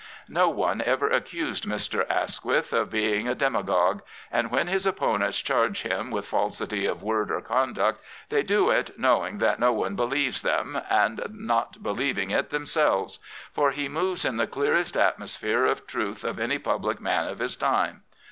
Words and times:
No 0.29 0.49
one 0.49 0.81
ever 0.81 1.09
accused 1.11 1.65
Mr. 1.67 2.09
Asquith 2.09 2.73
of 2.73 2.89
being 2.89 3.27
a 3.27 3.35
d^a 3.35 3.63
gogue, 3.63 4.01
and 4.31 4.49
when 4.49 4.65
his 4.65 4.87
opponents 4.87 5.39
charge 5.39 5.83
him 5.83 6.09
with 6.09 6.25
falsity 6.25 6.87
of 6.87 7.03
word 7.03 7.29
or 7.31 7.39
conduct 7.39 8.03
they 8.29 8.41
do 8.41 8.71
it 8.71 8.97
knowing 8.97 9.37
that 9.37 9.59
no 9.59 9.71
one 9.71 9.95
believes 9.95 10.41
them, 10.41 10.81
and 10.89 11.21
not 11.29 11.83
believing 11.83 12.31
it 12.31 12.49
themselves. 12.49 13.19
For 13.53 13.69
he 13.69 13.87
moves 13.87 14.25
in 14.25 14.37
the 14.37 14.47
clearest 14.47 14.97
atmosphere 14.97 15.67
of 15.67 15.85
truth 15.85 16.23
of 16.23 16.39
any 16.39 16.57
public 16.57 16.99
man 16.99 17.27
of 17.27 17.37
his 17.37 17.55
time. 17.55 18.01